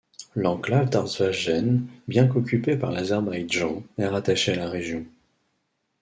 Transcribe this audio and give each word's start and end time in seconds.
L'enclave 0.35 0.89
d'Artsvashen, 0.89 1.81
bien 2.07 2.25
qu'occupée 2.25 2.75
par 2.75 2.91
l'Azerbaïdjan, 2.91 3.83
est 3.99 4.07
rattachée 4.07 4.53
à 4.53 4.55
la 4.55 4.67
région. 4.67 5.05